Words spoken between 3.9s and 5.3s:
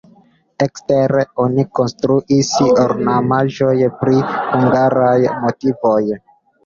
pri hungaraj